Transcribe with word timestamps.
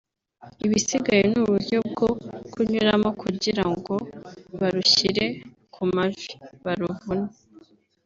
ibisigaye 0.65 1.23
ni 1.31 1.37
uburyo 1.43 1.77
bwo 1.91 2.09
kunyuramo 2.53 3.09
kugira 3.21 3.63
ngo 3.73 3.95
barushyire 4.59 5.25
ku 5.73 5.81
mavi(baruvune) 5.93 7.29